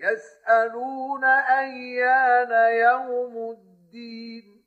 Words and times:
يسألون 0.00 1.24
أيان 1.24 2.52
يوم 2.74 3.50
الدين. 3.50 4.64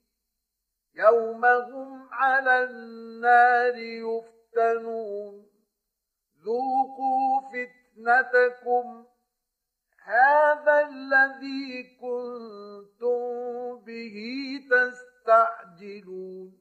يوم 0.96 1.46
هم 1.46 2.10
على 2.12 2.64
النار 2.64 3.78
يفتنون. 3.78 5.46
ذوقوا 6.46 7.42
فتنتكم. 7.52 9.06
هذا 10.04 10.88
الذي 10.90 11.84
كنتم 12.02 13.20
به 13.86 14.18
تستعجلون. 14.72 16.58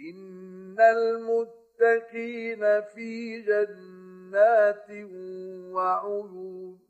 إن 0.00 0.80
المتقين 0.80 2.62
في 2.82 3.40
جنات 3.40 4.90
وعيون. 5.74 6.89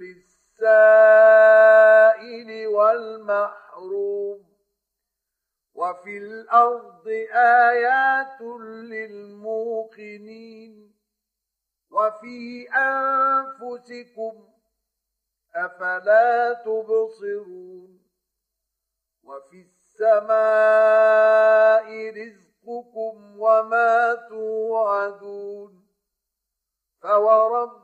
للسائل 0.00 0.66
والمحروم 2.66 4.44
وفي 5.74 6.18
الأرض 6.18 7.08
آيات 7.34 8.40
للموقنين 8.90 10.74
وفي 11.90 12.68
أنفسكم 12.70 14.48
أفلا 15.54 16.52
تبصرون 16.52 18.00
وفي 19.22 19.60
السماء 19.60 20.34
رزقكم 22.10 23.40
وما 23.40 24.14
توعدون 24.28 25.84
فورب 27.02 27.83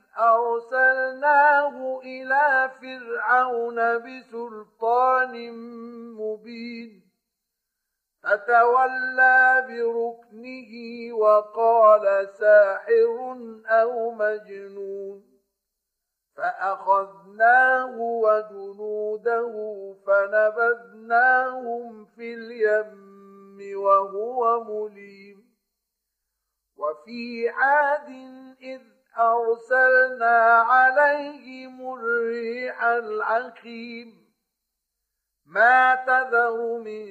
أرسلناه 0.19 1.99
إلى 2.03 2.71
فرعون 2.81 3.97
بسلطان 3.97 5.51
مبين 6.13 7.01
فتولى 8.23 9.65
بركنه 9.67 10.73
وقال 11.15 12.29
ساحر 12.29 13.37
أو 13.65 14.11
مجنون 14.11 15.31
فأخذناه 16.35 17.97
وجنوده 17.99 19.53
فنبذناهم 20.07 22.05
في 22.05 22.33
اليم 22.33 23.79
وهو 23.79 24.63
مليم. 24.63 25.51
وفي 26.77 27.49
عاد 27.49 28.09
إذ 28.61 28.81
أرسلنا 29.17 30.65
عليهم 30.67 31.93
الريح 31.93 32.83
العقيم. 32.83 34.31
ما 35.45 35.95
تذر 35.95 36.77
من 36.77 37.05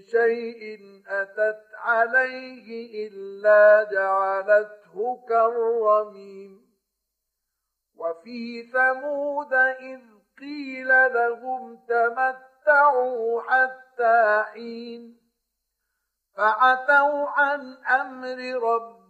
شيء 0.00 0.80
أتت 1.08 1.64
عليه 1.74 3.08
إلا 3.08 3.88
جعلته 3.92 5.26
كالرميم. 5.28 6.62
وفي 7.96 8.62
ثمود 8.62 9.54
إذ 9.54 10.00
قيل 10.38 10.88
لهم 10.88 11.76
تمتعوا 11.88 13.42
حتى 13.42 14.44
حين. 14.52 15.22
فعتوا 16.36 17.28
عن 17.28 17.76
أمر 17.76 18.38
ربهم 18.62 19.01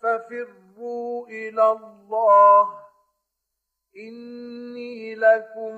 ففروا 0.00 1.28
إلى 1.28 1.70
الله. 1.72 2.78
إني 3.96 5.14
لكم 5.14 5.74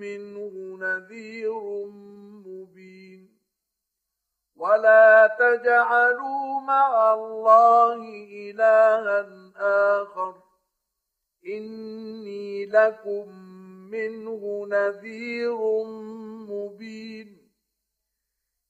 منه 0.00 0.78
نذير 0.80 1.86
مبين. 2.46 3.40
ولا 4.56 5.36
تجعلوا 5.38 6.60
مع 6.60 7.14
الله 7.14 7.96
إلها 8.50 9.26
آخر. 10.02 10.34
إني 11.46 12.66
لكم 12.66 13.28
منه 13.90 14.66
نذير 14.68 15.84
مبين. 16.48 17.44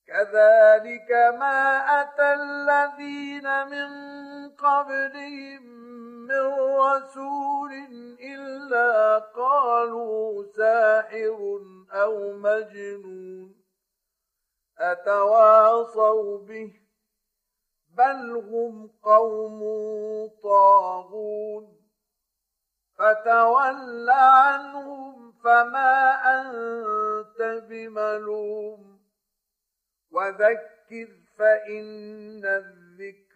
كذلك 0.07 1.11
ما 1.39 1.79
أتى 2.01 2.35
الذين 2.35 3.67
من 3.67 4.14
قبلهم 4.65 5.63
من 6.27 6.47
رسول 6.81 7.73
إلا 8.21 9.19
قالوا 9.19 10.45
ساحر 10.57 11.61
أو 11.93 12.33
مجنون 12.33 13.55
أتواصوا 14.79 16.39
به 16.39 16.73
بل 17.97 18.31
هم 18.37 18.91
قوم 19.03 19.61
طاغون 20.43 21.75
فتول 22.99 24.11
عنهم 24.11 25.33
فما 25.33 26.15
أنت 26.41 27.63
بملوم 27.69 29.01
وذكر 30.13 31.09
فإن 31.39 32.47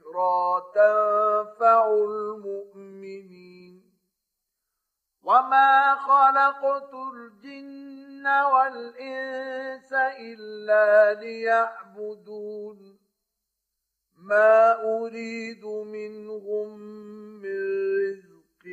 الذكرى 0.09 0.63
تنفع 0.75 1.93
المؤمنين. 1.95 3.83
وما 5.23 5.95
خلقت 5.95 6.95
الجن 6.95 8.27
والإنس 8.27 9.93
إلا 10.21 11.21
ليعبدون. 11.21 12.99
ما 14.17 14.83
أريد 14.83 15.65
منهم 15.65 16.79
من 17.43 17.61
رزق 17.99 18.65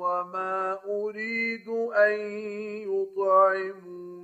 وما 0.00 0.78
أريد 0.84 1.68
أن 1.92 2.20
يطعمون. 2.88 4.23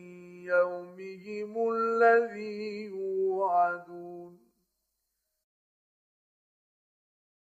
يومهم 0.51 1.53
الذي 1.71 2.83
يوعدون 2.83 4.30